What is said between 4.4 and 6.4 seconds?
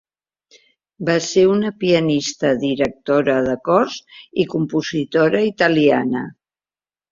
i compositora italiana.